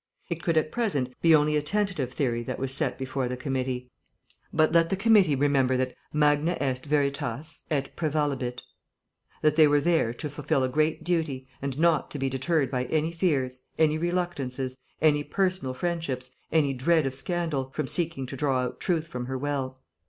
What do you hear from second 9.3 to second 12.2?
that they were there to fulfil a great duty, and not to